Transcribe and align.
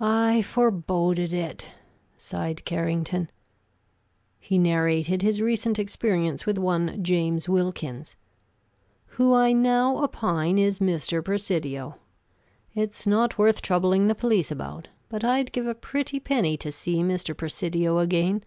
"I 0.00 0.42
foreboded 0.42 1.32
it," 1.32 1.72
sighed 2.16 2.64
Carrington. 2.64 3.28
He 4.38 4.58
narrated 4.58 5.22
his 5.22 5.42
recent 5.42 5.76
experience 5.80 6.46
with 6.46 6.56
one 6.56 7.02
James 7.02 7.48
Wilkins, 7.48 8.14
"who, 9.06 9.34
I 9.34 9.52
now 9.52 10.04
opine, 10.04 10.56
is 10.56 10.78
Mr. 10.78 11.20
Presidio. 11.24 11.96
It's 12.76 13.08
not 13.08 13.38
worth 13.38 13.60
troubling 13.60 14.06
the 14.06 14.14
police 14.14 14.52
about, 14.52 14.86
but 15.08 15.24
I'd 15.24 15.50
give 15.50 15.66
a 15.66 15.74
pretty 15.74 16.20
penny 16.20 16.56
to 16.58 16.70
see 16.70 17.02
Mr. 17.02 17.36
Presidio 17.36 17.98
again. 17.98 18.44